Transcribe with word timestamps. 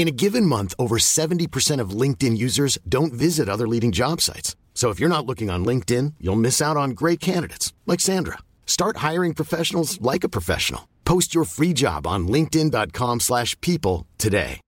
In 0.00 0.08
a 0.08 0.16
given 0.16 0.48
month, 0.48 0.72
over 0.80 0.96
70% 0.96 1.44
of 1.76 1.92
LinkedIn 1.92 2.32
users 2.32 2.80
don't 2.88 3.12
visit 3.12 3.52
other 3.52 3.68
leading 3.68 3.92
job 3.92 4.24
sites. 4.24 4.56
So 4.72 4.88
if 4.88 4.96
you're 4.96 5.12
not 5.12 5.28
looking 5.28 5.52
on 5.52 5.60
LinkedIn, 5.60 6.14
you'll 6.16 6.40
miss 6.40 6.64
out 6.64 6.80
on 6.80 6.96
great 6.96 7.20
candidates 7.20 7.76
like 7.84 8.00
Sandra. 8.00 8.40
Start 8.64 9.04
hiring 9.04 9.36
professionals 9.36 10.00
like 10.00 10.24
a 10.24 10.32
professional. 10.32 10.88
Post 11.04 11.36
your 11.36 11.44
free 11.44 11.76
job 11.76 12.08
on 12.08 12.24
linkedin.com/people 12.32 14.08
today. 14.16 14.64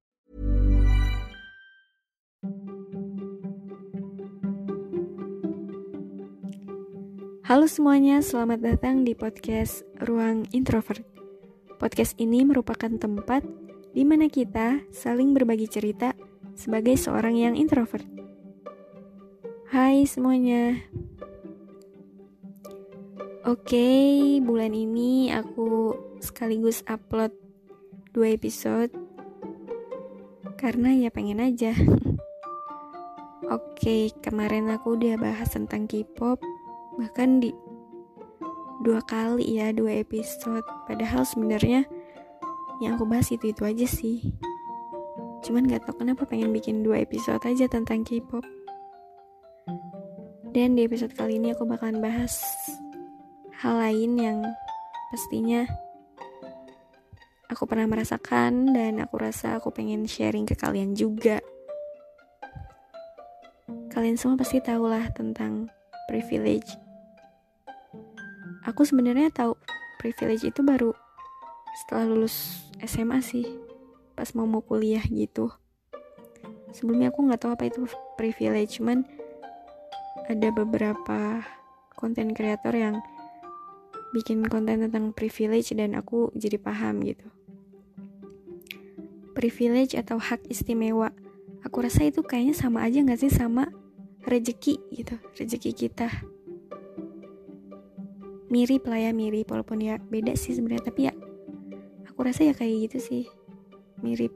Halo 7.49 7.65
semuanya, 7.73 8.21
selamat 8.21 8.61
datang 8.61 9.09
di 9.09 9.17
podcast 9.17 9.81
Ruang 9.97 10.45
Introvert. 10.53 11.09
Podcast 11.81 12.21
ini 12.21 12.45
merupakan 12.45 13.01
tempat 13.01 13.62
di 13.93 14.09
mana 14.09 14.33
kita 14.33 14.81
saling 14.89 15.37
berbagi 15.37 15.69
cerita 15.69 16.17
sebagai 16.57 16.97
seorang 16.97 17.37
yang 17.37 17.55
introvert. 17.57 18.05
Hai 19.69 20.09
semuanya. 20.09 20.81
Oke, 23.45 24.41
bulan 24.41 24.73
ini 24.73 25.29
aku 25.29 25.93
sekaligus 26.25 26.81
upload 26.89 27.37
dua 28.17 28.33
episode 28.33 28.93
karena 30.57 30.97
ya 30.97 31.13
pengen 31.13 31.45
aja. 31.45 31.77
Oke, 33.57 34.09
kemarin 34.25 34.73
aku 34.73 34.97
udah 34.97 35.21
bahas 35.21 35.53
tentang 35.53 35.85
K-pop 35.85 36.41
bahkan 36.97 37.41
di 37.41 37.53
dua 38.85 39.05
kali 39.05 39.61
ya 39.61 39.73
dua 39.73 40.01
episode 40.01 40.65
padahal 40.89 41.25
sebenarnya 41.25 41.85
yang 42.83 42.99
aku 42.99 43.07
bahas 43.07 43.31
itu 43.31 43.55
itu 43.55 43.63
aja 43.63 43.87
sih. 43.87 44.35
Cuman 45.47 45.71
gak 45.71 45.87
tau 45.87 45.95
kenapa 45.95 46.27
pengen 46.27 46.51
bikin 46.51 46.83
dua 46.83 47.07
episode 47.07 47.39
aja 47.47 47.71
tentang 47.71 48.03
K-pop. 48.03 48.43
Dan 50.51 50.75
di 50.75 50.85
episode 50.85 51.15
kali 51.15 51.39
ini 51.39 51.55
aku 51.55 51.65
bakalan 51.65 52.03
bahas 52.03 52.43
hal 53.63 53.79
lain 53.79 54.19
yang 54.19 54.39
pastinya 55.15 55.65
aku 57.53 57.69
pernah 57.69 57.85
merasakan 57.85 58.75
dan 58.75 58.99
aku 58.99 59.21
rasa 59.23 59.61
aku 59.61 59.71
pengen 59.71 60.09
sharing 60.09 60.49
ke 60.49 60.59
kalian 60.59 60.97
juga. 60.99 61.39
Kalian 63.93 64.17
semua 64.17 64.41
pasti 64.41 64.59
tahu 64.59 64.89
lah 64.89 65.07
tentang 65.13 65.69
privilege. 66.09 66.75
Aku 68.65 68.89
sebenarnya 68.89 69.29
tahu 69.31 69.53
privilege 70.01 70.49
itu 70.49 70.65
baru 70.65 70.97
setelah 71.77 72.05
lulus 72.09 72.69
SMA 72.85 73.25
sih, 73.25 73.47
pas 74.13 74.29
mau 74.37 74.45
mau 74.45 74.61
kuliah 74.61 75.03
gitu. 75.09 75.49
Sebelumnya 76.73 77.13
aku 77.13 77.25
nggak 77.25 77.41
tahu 77.41 77.53
apa 77.53 77.65
itu 77.69 77.85
privilege, 78.17 78.81
cuman 78.81 79.05
ada 80.29 80.49
beberapa 80.53 81.45
konten 81.97 82.33
kreator 82.33 82.73
yang 82.73 83.01
bikin 84.13 84.45
konten 84.49 84.85
tentang 84.89 85.17
privilege 85.17 85.73
dan 85.73 85.97
aku 85.97 86.29
jadi 86.37 86.61
paham 86.61 87.01
gitu. 87.05 87.29
Privilege 89.33 89.97
atau 89.97 90.21
hak 90.21 90.45
istimewa, 90.53 91.13
aku 91.65 91.87
rasa 91.87 92.05
itu 92.05 92.21
kayaknya 92.21 92.53
sama 92.53 92.85
aja 92.85 93.01
nggak 93.01 93.21
sih 93.21 93.33
sama 93.33 93.71
rejeki 94.23 94.79
gitu 94.95 95.19
rejeki 95.35 95.71
kita 95.75 96.07
mirip 98.53 98.85
lah 98.87 99.01
ya 99.01 99.11
mirip 99.11 99.49
walaupun 99.51 99.81
ya 99.83 99.99
beda 99.99 100.37
sih 100.37 100.55
sebenarnya 100.55 100.85
tapi 100.93 101.01
ya 101.11 101.13
aku 102.23 102.31
rasa 102.31 102.47
ya 102.47 102.55
kayak 102.55 102.87
gitu 102.87 102.99
sih. 103.03 103.25
Mirip. 103.99 104.31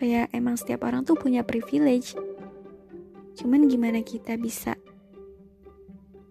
Kayak 0.00 0.32
emang 0.32 0.56
setiap 0.56 0.88
orang 0.88 1.04
tuh 1.04 1.12
punya 1.12 1.44
privilege. 1.44 2.16
Cuman 3.36 3.68
gimana 3.68 4.00
kita 4.00 4.40
bisa 4.40 4.72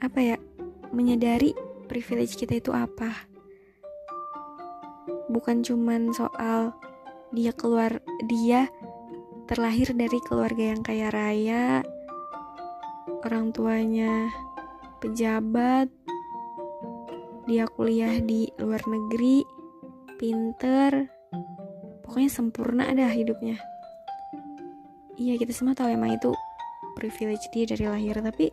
apa 0.01 0.19
ya 0.25 0.41
menyadari 0.89 1.53
privilege 1.85 2.33
kita 2.33 2.57
itu 2.57 2.73
apa? 2.73 3.13
Bukan 5.29 5.61
cuman 5.61 6.09
soal 6.17 6.73
dia 7.29 7.53
keluar 7.53 8.01
dia 8.25 8.73
terlahir 9.45 9.93
dari 9.93 10.17
keluarga 10.25 10.73
yang 10.73 10.81
kaya 10.81 11.13
raya 11.13 11.85
orang 13.21 13.53
tuanya 13.53 14.33
pejabat, 14.97 15.93
dia 17.45 17.69
kuliah 17.69 18.17
di 18.17 18.49
luar 18.57 18.81
negeri, 18.89 19.62
pinter, 20.17 21.09
pokoknya 22.05 22.29
sempurna 22.29 22.89
ada 22.89 23.09
hidupnya. 23.09 23.57
Iya 25.17 25.37
kita 25.37 25.53
semua 25.53 25.77
tahu 25.77 25.93
emang 25.93 26.17
itu 26.17 26.33
privilege 26.97 27.49
dia 27.53 27.69
dari 27.69 27.85
lahir, 27.85 28.17
tapi 28.21 28.49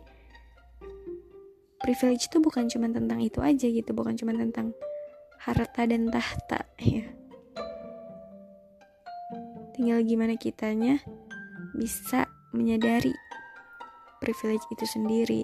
privilege 1.81 2.29
itu 2.29 2.37
bukan 2.37 2.69
cuma 2.69 2.87
tentang 2.89 3.17
itu 3.21 3.41
aja 3.41 3.65
gitu, 3.65 3.91
bukan 3.93 4.13
cuma 4.13 4.33
tentang 4.37 4.73
harta 5.41 5.89
dan 5.89 6.13
tahta 6.13 6.61
ya. 6.77 7.05
Tinggal 9.73 10.05
gimana 10.05 10.37
kitanya 10.37 11.01
bisa 11.73 12.29
menyadari 12.53 13.13
privilege 14.21 14.61
itu 14.69 14.85
sendiri. 14.85 15.41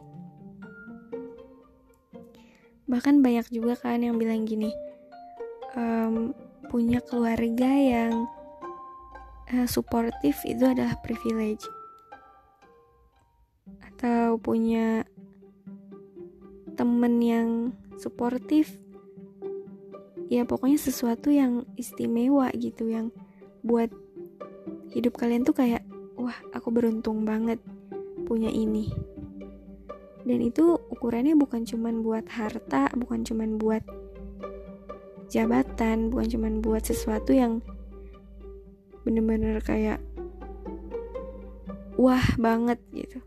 Bahkan 2.86 3.25
banyak 3.25 3.50
juga 3.50 3.74
kan 3.75 4.00
yang 4.00 4.16
bilang 4.22 4.46
gini, 4.46 4.70
um, 5.77 6.33
punya 6.68 7.00
keluarga 7.06 7.69
yang 7.69 8.25
uh, 9.53 9.69
suportif 9.69 10.41
itu 10.44 10.65
adalah 10.65 10.97
privilege. 11.06 11.63
Atau 13.85 14.41
punya 14.41 15.06
temen 16.77 17.21
yang 17.21 17.50
suportif, 17.97 18.74
ya 20.29 20.44
pokoknya 20.44 20.77
sesuatu 20.77 21.29
yang 21.29 21.65
istimewa 21.79 22.51
gitu 22.57 22.89
yang 22.89 23.13
buat 23.63 23.89
hidup 24.91 25.18
kalian 25.18 25.47
tuh 25.47 25.56
kayak 25.56 25.83
wah 26.19 26.35
aku 26.51 26.69
beruntung 26.69 27.24
banget 27.24 27.59
punya 28.27 28.51
ini 28.51 28.91
dan 30.27 30.44
itu 30.44 30.75
ukurannya 30.91 31.39
bukan 31.39 31.63
cuman 31.63 32.03
buat 32.03 32.27
harta 32.27 32.91
bukan 33.00 33.24
cuman 33.24 33.56
buat 33.56 33.83
jabatan 35.27 36.12
bukan 36.12 36.27
cuman 36.27 36.53
buat 36.63 36.83
sesuatu 36.88 37.35
yang 37.35 37.59
bener-bener 39.03 39.59
kayak 39.63 40.00
wah 41.95 42.27
banget 42.39 42.79
gitu. 42.91 43.19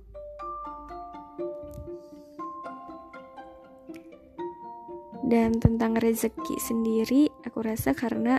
Dan 5.30 5.62
tentang 5.62 5.94
rezeki 5.94 6.56
sendiri 6.58 7.30
aku 7.46 7.62
rasa 7.62 7.94
karena 7.94 8.34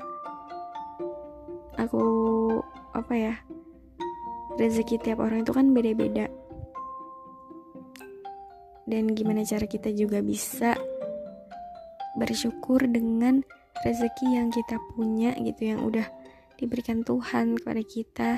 aku 1.79 2.03
apa 2.91 3.13
ya 3.15 3.35
rezeki 4.59 4.99
tiap 4.99 5.23
orang 5.23 5.47
itu 5.47 5.55
kan 5.55 5.71
beda-beda. 5.71 6.27
Dan 8.83 9.15
gimana 9.15 9.47
cara 9.47 9.63
kita 9.65 9.87
juga 9.95 10.19
bisa 10.19 10.75
bersyukur 12.21 12.85
dengan 12.85 13.41
rezeki 13.81 14.38
yang 14.38 14.53
kita 14.53 14.77
punya 14.94 15.33
gitu 15.41 15.73
yang 15.73 15.81
udah 15.81 16.06
diberikan 16.62 17.01
Tuhan 17.01 17.57
kepada 17.57 17.81
kita. 17.81 18.31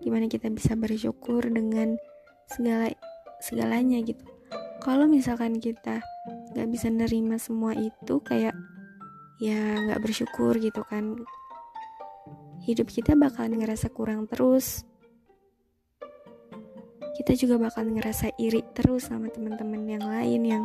Gimana 0.00 0.32
kita 0.32 0.48
bisa 0.48 0.72
bersyukur 0.72 1.44
dengan 1.44 2.00
segala 2.48 2.88
segalanya 3.44 4.00
gitu. 4.00 4.24
Kalau 4.80 5.04
misalkan 5.04 5.60
kita 5.60 6.00
nggak 6.56 6.68
bisa 6.72 6.88
nerima 6.88 7.36
semua 7.36 7.76
itu 7.76 8.18
kayak 8.24 8.56
ya 9.38 9.58
nggak 9.58 10.00
bersyukur 10.02 10.56
gitu 10.56 10.86
kan 10.86 11.18
hidup 12.62 12.86
kita 12.88 13.18
bakalan 13.18 13.58
ngerasa 13.58 13.90
kurang 13.90 14.26
terus. 14.30 14.86
Kita 17.12 17.36
juga 17.36 17.60
bakal 17.60 17.92
ngerasa 17.92 18.32
iri 18.40 18.64
terus 18.72 19.12
sama 19.12 19.28
teman-teman 19.28 19.84
yang 19.84 20.02
lain 20.02 20.42
yang 20.48 20.64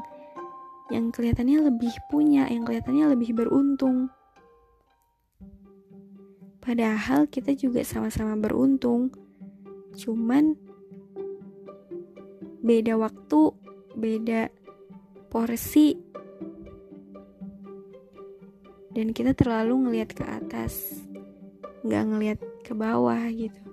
yang 0.91 1.11
kelihatannya 1.11 1.67
lebih 1.67 1.93
punya, 2.07 2.47
yang 2.47 2.63
kelihatannya 2.63 3.15
lebih 3.15 3.35
beruntung. 3.35 4.11
Padahal 6.63 7.31
kita 7.31 7.55
juga 7.55 7.83
sama-sama 7.83 8.35
beruntung. 8.35 9.11
Cuman 9.95 10.55
beda 12.63 12.99
waktu, 12.99 13.55
beda 13.95 14.51
porsi. 15.31 15.95
Dan 18.91 19.13
kita 19.13 19.37
terlalu 19.37 19.87
ngelihat 19.87 20.11
ke 20.17 20.25
atas, 20.25 21.05
nggak 21.85 22.03
ngelihat 22.03 22.39
ke 22.65 22.73
bawah 22.73 23.21
gitu 23.29 23.67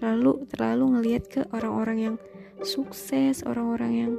terlalu 0.00 0.48
terlalu 0.48 0.84
ngelihat 0.96 1.24
ke 1.28 1.40
orang-orang 1.52 1.98
yang 2.00 2.16
sukses 2.64 3.44
orang-orang 3.44 3.92
yang 3.92 4.12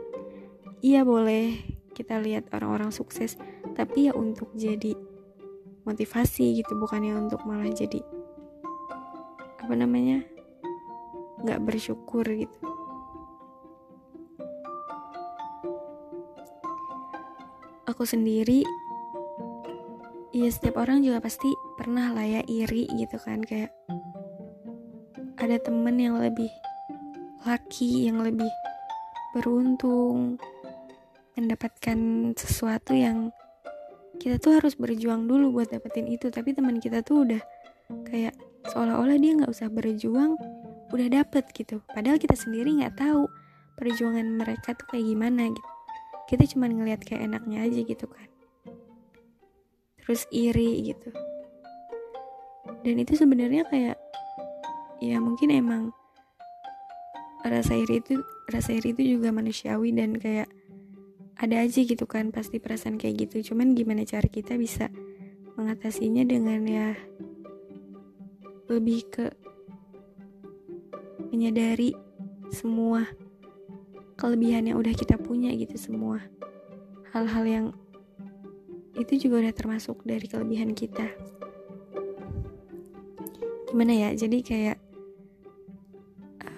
iya 0.85 1.01
boleh 1.01 1.57
kita 1.91 2.19
lihat 2.23 2.47
orang-orang 2.55 2.89
sukses 2.89 3.35
tapi 3.75 4.07
ya 4.09 4.13
untuk 4.15 4.51
jadi 4.55 4.95
motivasi 5.83 6.61
gitu 6.61 6.77
bukannya 6.77 7.17
untuk 7.17 7.41
malah 7.43 7.69
jadi 7.69 7.99
apa 9.61 9.73
namanya 9.73 10.21
nggak 11.41 11.61
bersyukur 11.65 12.25
gitu. 12.25 12.59
Aku 17.89 18.05
sendiri 18.07 18.61
ya 20.31 20.47
setiap 20.47 20.79
orang 20.79 21.03
juga 21.03 21.19
pasti 21.19 21.49
pernah 21.75 22.13
lah 22.15 22.23
ya 22.23 22.41
iri 22.47 22.87
gitu 22.95 23.19
kan 23.19 23.43
kayak 23.43 23.73
ada 25.41 25.57
temen 25.59 25.97
yang 25.97 26.21
lebih 26.21 26.49
laki, 27.41 28.05
yang 28.05 28.21
lebih 28.21 28.47
beruntung, 29.33 30.37
mendapatkan 31.35 31.97
sesuatu 32.35 32.91
yang 32.91 33.31
kita 34.21 34.37
tuh 34.37 34.61
harus 34.61 34.77
berjuang 34.77 35.25
dulu 35.25 35.61
buat 35.61 35.71
dapetin 35.71 36.05
itu. 36.05 36.29
Tapi 36.29 36.53
teman 36.53 36.77
kita 36.77 37.01
tuh 37.01 37.25
udah 37.25 37.41
kayak 38.05 38.35
seolah-olah 38.69 39.17
dia 39.17 39.31
nggak 39.39 39.51
usah 39.51 39.67
berjuang, 39.71 40.37
udah 40.93 41.07
dapet 41.09 41.49
gitu. 41.55 41.81
Padahal 41.89 42.21
kita 42.21 42.37
sendiri 42.37 42.83
nggak 42.83 42.99
tahu 42.99 43.25
perjuangan 43.79 44.27
mereka 44.37 44.77
tuh 44.77 44.85
kayak 44.93 45.05
gimana 45.09 45.49
gitu. 45.49 45.71
Kita 46.29 46.43
cuma 46.53 46.69
ngelihat 46.69 47.01
kayak 47.03 47.27
enaknya 47.27 47.65
aja 47.65 47.79
gitu 47.81 48.05
kan. 48.05 48.29
Terus 50.05 50.29
iri 50.29 50.93
gitu. 50.93 51.09
Dan 52.85 52.95
itu 53.01 53.17
sebenarnya 53.17 53.65
kayak 53.67 53.97
ya 55.01 55.17
mungkin 55.17 55.49
emang 55.49 55.83
rasa 57.41 57.73
iri 57.73 57.97
itu 58.05 58.21
rasa 58.53 58.77
iri 58.77 58.93
itu 58.93 59.17
juga 59.17 59.33
manusiawi 59.33 59.89
dan 59.97 60.13
kayak 60.13 60.45
ada 61.41 61.65
aja 61.65 61.81
gitu 61.81 62.05
kan 62.05 62.29
pasti 62.29 62.61
perasaan 62.61 63.01
kayak 63.01 63.27
gitu. 63.27 63.51
Cuman 63.51 63.73
gimana 63.73 64.05
cara 64.05 64.29
kita 64.29 64.53
bisa 64.61 64.93
mengatasinya 65.57 66.21
dengan 66.21 66.61
ya 66.69 66.93
lebih 68.69 69.01
ke 69.09 69.25
menyadari 71.33 71.97
semua 72.53 73.09
kelebihan 74.15 74.69
yang 74.69 74.77
udah 74.77 74.93
kita 74.93 75.17
punya 75.17 75.49
gitu 75.57 75.75
semua 75.81 76.21
hal-hal 77.11 77.43
yang 77.43 77.65
itu 78.93 79.27
juga 79.27 79.49
udah 79.49 79.53
termasuk 79.55 80.05
dari 80.05 80.29
kelebihan 80.29 80.77
kita. 80.77 81.09
Gimana 83.71 83.97
ya? 83.97 84.09
Jadi 84.13 84.45
kayak 84.45 84.77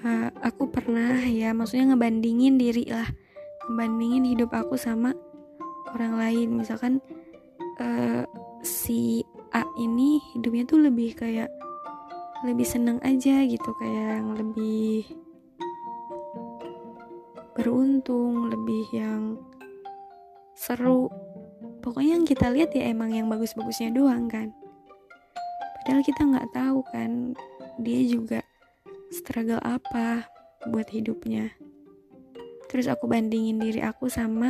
uh, 0.03 0.29
aku 0.43 0.67
pernah 0.67 1.23
ya 1.23 1.55
maksudnya 1.55 1.93
ngebandingin 1.93 2.59
diri 2.59 2.89
lah 2.91 3.22
ngebandingin 3.67 4.35
hidup 4.35 4.51
aku 4.51 4.75
sama 4.75 5.13
orang 5.93 6.19
lain. 6.19 6.47
Misalkan 6.59 6.99
uh, 7.79 8.23
si 8.65 9.23
A 9.53 9.61
ini 9.77 10.17
hidupnya 10.33 10.65
tuh 10.65 10.81
lebih 10.81 11.13
kayak 11.13 11.51
lebih 12.43 12.65
seneng 12.65 12.97
aja 13.05 13.45
gitu. 13.45 13.69
Kayak 13.77 14.19
yang 14.19 14.29
lebih 14.35 15.05
beruntung 17.53 18.49
lebih 18.49 18.83
yang 18.91 19.37
seru. 20.57 21.07
Pokoknya 21.83 22.17
yang 22.17 22.25
kita 22.25 22.49
lihat 22.49 22.73
ya 22.73 22.89
emang 22.89 23.13
yang 23.13 23.29
bagus-bagusnya 23.29 23.93
doang 23.93 24.25
kan. 24.27 24.51
Padahal 25.79 26.01
kita 26.01 26.21
nggak 26.23 26.49
tahu 26.55 26.79
kan 26.89 27.35
dia 27.77 28.01
juga 28.07 28.39
struggle 29.11 29.61
apa 29.61 30.25
buat 30.71 30.87
hidupnya. 30.89 31.51
Terus 32.73 32.89
aku 32.89 33.05
bandingin 33.05 33.61
diri 33.61 33.85
aku 33.85 34.09
sama 34.09 34.49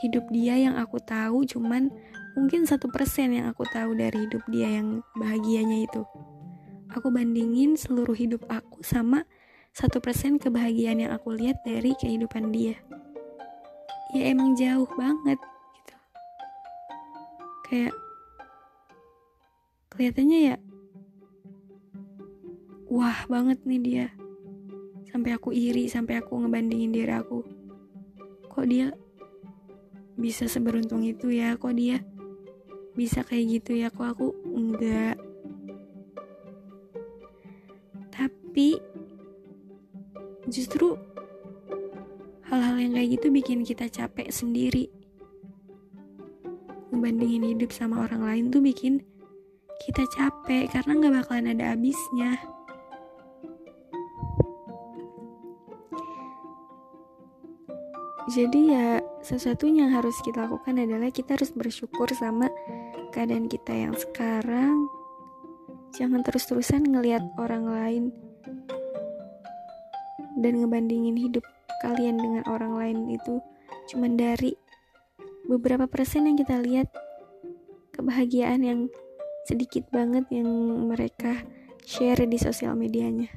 hidup 0.00 0.24
dia 0.32 0.56
yang 0.56 0.80
aku 0.80 0.96
tahu 0.96 1.44
cuman 1.44 1.92
mungkin 2.32 2.64
satu 2.64 2.88
persen 2.88 3.36
yang 3.36 3.52
aku 3.52 3.68
tahu 3.68 3.92
dari 3.92 4.24
hidup 4.24 4.40
dia 4.48 4.80
yang 4.80 5.04
bahagianya 5.12 5.84
itu. 5.84 6.08
Aku 6.96 7.12
bandingin 7.12 7.76
seluruh 7.76 8.16
hidup 8.16 8.48
aku 8.48 8.80
sama 8.80 9.28
satu 9.76 10.00
persen 10.00 10.40
kebahagiaan 10.40 11.04
yang 11.04 11.12
aku 11.12 11.36
lihat 11.36 11.60
dari 11.68 11.92
kehidupan 12.00 12.48
dia. 12.48 12.80
Ya 14.16 14.32
emang 14.32 14.56
jauh 14.56 14.88
banget 14.96 15.36
gitu. 15.76 15.94
Kayak 17.68 17.94
kelihatannya 19.92 20.38
ya 20.48 20.56
wah 22.88 23.20
banget 23.28 23.60
nih 23.68 23.80
dia 23.84 24.06
sampai 25.12 25.36
aku 25.36 25.52
iri 25.52 25.92
sampai 25.92 26.24
aku 26.24 26.40
ngebandingin 26.40 26.88
diri 26.88 27.12
aku. 27.12 27.44
Kok 28.48 28.64
dia 28.64 28.96
bisa 30.16 30.48
seberuntung 30.48 31.04
itu 31.04 31.28
ya? 31.28 31.60
Kok 31.60 31.74
dia 31.76 32.00
bisa 32.96 33.20
kayak 33.20 33.60
gitu 33.60 33.76
ya? 33.76 33.92
Kok 33.92 34.08
aku 34.08 34.28
enggak? 34.48 35.20
Tapi 38.08 38.80
justru 40.48 40.96
hal-hal 42.48 42.76
yang 42.80 42.92
kayak 42.96 43.10
gitu 43.20 43.26
bikin 43.28 43.68
kita 43.68 43.92
capek 43.92 44.32
sendiri. 44.32 44.88
Ngebandingin 46.88 47.52
hidup 47.56 47.68
sama 47.72 48.08
orang 48.08 48.24
lain 48.24 48.44
tuh 48.48 48.64
bikin 48.64 49.04
kita 49.84 50.08
capek 50.12 50.72
karena 50.72 50.92
nggak 50.96 51.14
bakalan 51.20 51.52
ada 51.52 51.76
habisnya. 51.76 52.36
Jadi 58.32 58.72
ya 58.72 59.04
sesuatu 59.20 59.68
yang 59.68 59.92
harus 59.92 60.16
kita 60.24 60.48
lakukan 60.48 60.80
adalah 60.80 61.12
kita 61.12 61.36
harus 61.36 61.52
bersyukur 61.52 62.08
sama 62.16 62.48
keadaan 63.12 63.44
kita 63.44 63.76
yang 63.76 63.92
sekarang. 63.92 64.88
Jangan 65.92 66.24
terus-terusan 66.24 66.88
ngelihat 66.88 67.20
orang 67.36 67.68
lain 67.68 68.04
dan 70.40 70.64
ngebandingin 70.64 71.20
hidup 71.20 71.44
kalian 71.84 72.16
dengan 72.16 72.40
orang 72.48 72.72
lain 72.72 72.98
itu 73.12 73.36
cuman 73.92 74.16
dari 74.16 74.56
beberapa 75.44 75.84
persen 75.84 76.24
yang 76.24 76.40
kita 76.40 76.56
lihat 76.56 76.88
kebahagiaan 77.92 78.64
yang 78.64 78.80
sedikit 79.44 79.84
banget 79.92 80.24
yang 80.32 80.48
mereka 80.88 81.44
share 81.84 82.24
di 82.24 82.40
sosial 82.40 82.80
medianya. 82.80 83.28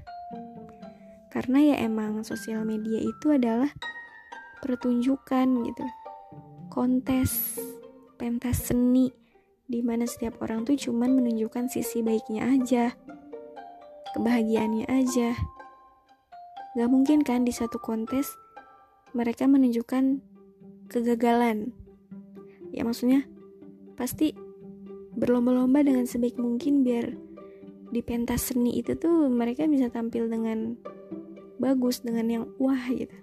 Karena 1.35 1.75
ya 1.75 1.75
emang 1.83 2.23
sosial 2.23 2.63
media 2.63 3.03
itu 3.03 3.35
adalah 3.35 3.75
pertunjukan 4.61 5.47
gitu 5.67 5.85
kontes 6.69 7.59
pentas 8.15 8.71
seni 8.71 9.11
di 9.65 9.81
mana 9.81 10.05
setiap 10.05 10.39
orang 10.45 10.63
tuh 10.63 10.77
cuman 10.77 11.15
menunjukkan 11.17 11.67
sisi 11.71 12.05
baiknya 12.05 12.45
aja 12.45 12.93
kebahagiaannya 14.15 14.87
aja. 14.87 15.35
Gak 16.79 16.87
mungkin 16.87 17.19
kan 17.27 17.43
di 17.43 17.51
satu 17.51 17.83
kontes 17.83 18.31
mereka 19.11 19.43
menunjukkan 19.43 20.23
kegagalan. 20.87 21.75
Ya 22.71 22.87
maksudnya 22.87 23.27
pasti 23.99 24.31
berlomba-lomba 25.19 25.83
dengan 25.83 26.07
sebaik 26.07 26.39
mungkin 26.39 26.87
biar 26.87 27.11
di 27.91 27.99
pentas 28.03 28.51
seni 28.51 28.79
itu 28.79 28.95
tuh 28.95 29.27
mereka 29.27 29.67
bisa 29.67 29.91
tampil 29.91 30.27
dengan 30.31 30.79
bagus 31.59 32.03
dengan 32.03 32.27
yang 32.27 32.45
wah 32.59 32.91
gitu 32.91 33.15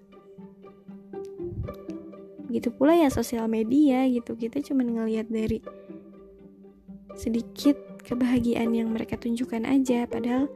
gitu 2.52 2.68
pula 2.68 2.92
ya 2.92 3.08
sosial 3.08 3.48
media 3.48 4.04
gitu. 4.06 4.36
Kita 4.36 4.60
cuma 4.60 4.84
ngelihat 4.84 5.32
dari 5.32 5.64
sedikit 7.16 7.76
kebahagiaan 8.04 8.76
yang 8.76 8.92
mereka 8.92 9.16
tunjukkan 9.16 9.64
aja. 9.64 10.04
Padahal 10.04 10.52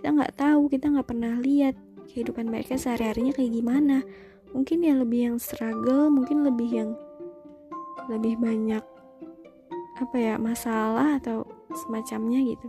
kita 0.00 0.08
nggak 0.12 0.34
tahu 0.40 0.72
kita 0.72 0.86
nggak 0.92 1.08
pernah 1.08 1.36
lihat 1.40 1.76
kehidupan 2.08 2.48
mereka 2.48 2.80
sehari-harinya 2.80 3.36
kayak 3.36 3.52
gimana. 3.52 4.00
Mungkin 4.56 4.80
ya 4.80 4.96
lebih 4.96 5.20
yang 5.32 5.36
struggle 5.36 6.08
mungkin 6.08 6.46
lebih 6.46 6.70
yang 6.72 6.90
lebih 8.08 8.38
banyak 8.38 8.84
apa 9.96 10.16
ya 10.16 10.34
masalah 10.40 11.20
atau 11.20 11.44
semacamnya 11.74 12.40
gitu. 12.44 12.68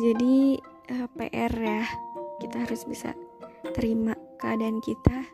Jadi 0.00 0.56
eh, 0.90 1.08
PR 1.18 1.52
ya 1.54 1.84
kita 2.40 2.64
harus 2.64 2.88
bisa 2.88 3.12
terima 3.76 4.16
keadaan 4.40 4.80
kita 4.80 5.28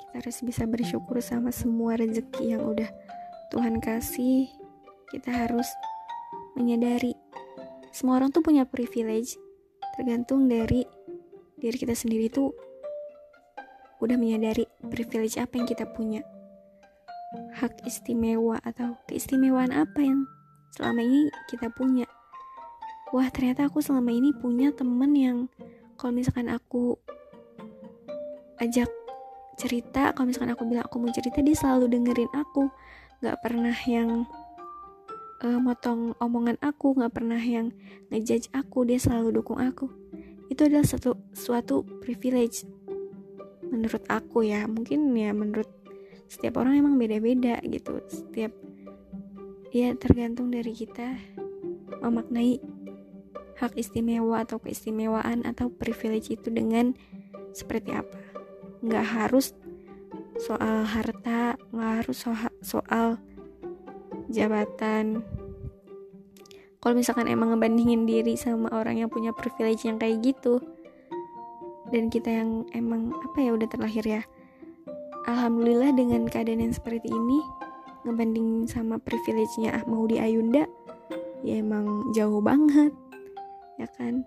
kita 0.00 0.14
harus 0.16 0.40
bisa 0.44 0.64
bersyukur 0.64 1.20
sama 1.20 1.52
semua 1.52 2.00
rezeki 2.00 2.56
yang 2.56 2.64
udah 2.64 2.88
Tuhan 3.52 3.78
kasih 3.84 4.48
kita 5.12 5.28
harus 5.28 5.68
menyadari 6.56 7.12
semua 7.92 8.16
orang 8.16 8.32
tuh 8.32 8.40
punya 8.40 8.64
privilege 8.64 9.36
tergantung 9.94 10.48
dari 10.48 10.88
diri 11.60 11.76
kita 11.76 11.92
sendiri 11.92 12.32
tuh 12.32 12.50
udah 14.02 14.18
menyadari 14.18 14.66
privilege 14.90 15.38
apa 15.38 15.62
yang 15.62 15.68
kita 15.68 15.86
punya 15.86 16.26
hak 17.56 17.84
istimewa 17.86 18.58
atau 18.66 18.98
keistimewaan 19.08 19.70
apa 19.70 20.00
yang 20.02 20.26
selama 20.74 21.04
ini 21.04 21.28
kita 21.48 21.68
punya. 21.72 22.08
Wah 23.12 23.28
ternyata 23.28 23.68
aku 23.68 23.84
selama 23.84 24.08
ini 24.08 24.32
punya 24.32 24.72
temen 24.72 25.12
yang 25.12 25.38
kalau 26.00 26.16
misalkan 26.16 26.48
aku 26.48 26.96
ajak 28.62 28.90
cerita, 29.58 30.14
kalau 30.14 30.30
misalkan 30.30 30.54
aku 30.54 30.64
bilang 30.64 30.86
aku 30.86 31.02
mau 31.02 31.10
cerita 31.10 31.42
dia 31.42 31.56
selalu 31.58 31.90
dengerin 31.90 32.30
aku, 32.32 32.70
nggak 33.20 33.38
pernah 33.42 33.76
yang 33.84 34.24
uh, 35.42 35.58
motong 35.58 36.14
omongan 36.22 36.56
aku, 36.62 36.94
nggak 36.96 37.12
pernah 37.12 37.38
yang 37.38 37.74
ngejudge 38.08 38.48
aku, 38.54 38.86
dia 38.86 39.02
selalu 39.02 39.42
dukung 39.42 39.58
aku. 39.58 39.90
Itu 40.48 40.68
adalah 40.68 40.86
satu 40.86 41.18
suatu 41.34 41.82
privilege 42.00 42.64
menurut 43.68 44.04
aku 44.06 44.46
ya, 44.46 44.68
mungkin 44.68 45.10
ya 45.16 45.32
menurut 45.32 45.68
setiap 46.28 46.60
orang 46.60 46.80
emang 46.80 46.94
beda-beda 46.96 47.60
gitu. 47.66 48.00
Setiap 48.08 48.52
ya 49.72 49.92
tergantung 49.96 50.52
dari 50.52 50.72
kita 50.76 51.16
memaknai 52.00 52.60
hak 53.56 53.78
istimewa 53.78 54.42
atau 54.42 54.58
keistimewaan 54.58 55.46
atau 55.46 55.70
privilege 55.70 56.34
itu 56.34 56.50
dengan 56.50 56.92
seperti 57.52 57.94
apa 57.94 58.31
nggak 58.82 59.06
harus 59.06 59.54
soal 60.42 60.82
harta 60.82 61.54
nggak 61.70 61.92
harus 62.02 62.18
soal, 62.18 62.52
soal 62.60 63.06
jabatan. 64.28 65.22
Kalau 66.82 66.94
misalkan 66.98 67.30
emang 67.30 67.54
ngebandingin 67.54 68.10
diri 68.10 68.34
sama 68.34 68.66
orang 68.74 68.98
yang 68.98 69.10
punya 69.10 69.30
privilege 69.30 69.86
yang 69.86 70.02
kayak 70.02 70.18
gitu 70.18 70.58
dan 71.92 72.08
kita 72.08 72.32
yang 72.32 72.64
emang 72.72 73.12
apa 73.12 73.38
ya 73.38 73.52
udah 73.52 73.68
terlahir 73.68 74.02
ya 74.02 74.22
Alhamdulillah 75.28 75.92
dengan 75.92 76.24
keadaan 76.26 76.64
yang 76.64 76.74
seperti 76.74 77.12
ini 77.12 77.38
ngebanding 78.02 78.66
sama 78.66 78.98
privilege-nya 78.98 79.84
mau 79.86 80.08
di 80.08 80.18
Ayunda 80.18 80.66
ya 81.44 81.60
emang 81.60 82.10
jauh 82.16 82.40
banget 82.42 82.90
ya 83.76 83.86
kan 83.94 84.24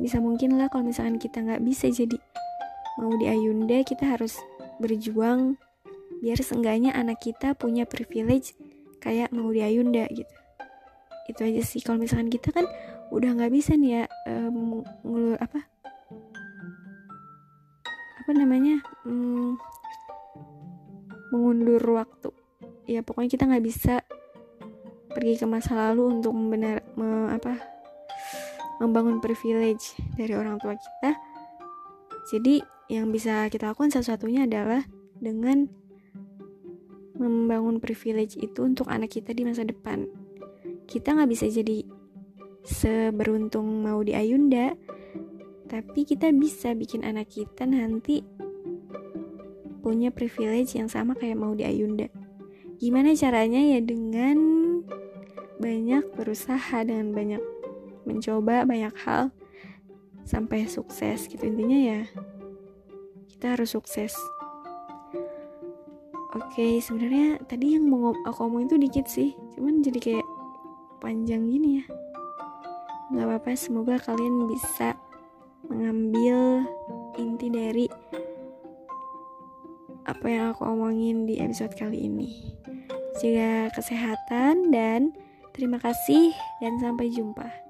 sebisa 0.00 0.16
mungkin 0.16 0.56
lah 0.56 0.72
kalau 0.72 0.88
misalkan 0.88 1.20
kita 1.20 1.44
nggak 1.44 1.60
bisa 1.60 1.92
jadi 1.92 2.16
mau 2.96 3.12
di 3.20 3.28
Ayunda 3.28 3.84
kita 3.84 4.16
harus 4.16 4.40
berjuang 4.80 5.60
biar 6.24 6.40
seenggaknya 6.40 6.96
anak 6.96 7.20
kita 7.20 7.52
punya 7.52 7.84
privilege 7.84 8.56
kayak 8.96 9.28
mau 9.28 9.52
di 9.52 9.60
Ayunda 9.60 10.08
gitu. 10.08 10.32
Itu 11.28 11.44
aja 11.44 11.60
sih. 11.60 11.84
Kalau 11.84 12.00
misalkan 12.00 12.32
kita 12.32 12.48
kan 12.48 12.64
udah 13.12 13.28
nggak 13.28 13.52
bisa 13.52 13.76
nih 13.76 14.00
ya 14.00 14.04
um, 14.24 14.80
apa? 15.36 15.68
Apa 18.24 18.30
namanya? 18.32 18.80
Hmm, 19.04 19.60
mengundur 21.28 21.84
waktu. 21.92 22.32
Ya 22.88 23.04
pokoknya 23.04 23.36
kita 23.36 23.44
nggak 23.44 23.64
bisa 23.68 24.00
pergi 25.12 25.36
ke 25.36 25.44
masa 25.44 25.76
lalu 25.76 26.24
untuk 26.24 26.32
membenar 26.32 26.80
me, 26.96 27.36
apa 27.36 27.79
membangun 28.80 29.20
privilege 29.20 29.94
dari 30.16 30.32
orang 30.32 30.56
tua 30.56 30.74
kita. 30.74 31.14
Jadi 32.32 32.64
yang 32.88 33.12
bisa 33.12 33.46
kita 33.52 33.70
lakukan 33.70 33.92
satu-satunya 33.92 34.48
adalah 34.48 34.82
dengan 35.20 35.68
membangun 37.20 37.78
privilege 37.78 38.40
itu 38.40 38.64
untuk 38.64 38.88
anak 38.88 39.12
kita 39.12 39.36
di 39.36 39.44
masa 39.44 39.62
depan. 39.62 40.08
Kita 40.88 41.12
nggak 41.12 41.30
bisa 41.30 41.46
jadi 41.46 41.84
seberuntung 42.64 43.84
mau 43.84 44.00
di 44.00 44.16
Ayunda 44.16 44.76
tapi 45.70 46.02
kita 46.02 46.34
bisa 46.34 46.74
bikin 46.74 47.06
anak 47.06 47.30
kita 47.30 47.62
nanti 47.62 48.26
punya 49.80 50.10
privilege 50.10 50.74
yang 50.74 50.90
sama 50.90 51.14
kayak 51.14 51.38
mau 51.38 51.54
di 51.54 51.62
Ayunda. 51.62 52.10
Gimana 52.82 53.14
caranya? 53.14 53.60
Ya 53.62 53.78
dengan 53.78 54.36
banyak 55.62 56.16
berusaha 56.16 56.82
dengan 56.82 57.14
banyak 57.14 57.42
mencoba 58.04 58.64
banyak 58.64 58.94
hal 59.04 59.32
sampai 60.24 60.68
sukses 60.68 61.26
gitu 61.26 61.42
intinya 61.42 61.78
ya 61.78 62.00
kita 63.32 63.56
harus 63.56 63.72
sukses 63.72 64.14
oke 66.36 66.66
sebenarnya 66.80 67.40
tadi 67.48 67.74
yang 67.76 67.88
mau 67.88 68.12
aku 68.26 68.46
ngomong 68.46 68.68
itu 68.68 68.76
dikit 68.78 69.06
sih 69.08 69.34
cuman 69.56 69.82
jadi 69.82 69.98
kayak 69.98 70.28
panjang 71.00 71.48
gini 71.48 71.82
ya 71.82 71.84
nggak 73.10 73.26
apa-apa 73.26 73.50
semoga 73.58 73.98
kalian 73.98 74.46
bisa 74.46 74.94
mengambil 75.66 76.62
inti 77.18 77.50
dari 77.50 77.86
apa 80.10 80.26
yang 80.26 80.44
aku 80.50 80.66
omongin 80.66 81.28
di 81.28 81.38
episode 81.38 81.70
kali 81.78 82.10
ini. 82.10 82.58
Jaga 83.22 83.70
kesehatan 83.78 84.74
dan 84.74 85.14
terima 85.54 85.78
kasih 85.78 86.34
dan 86.58 86.82
sampai 86.82 87.12
jumpa. 87.14 87.69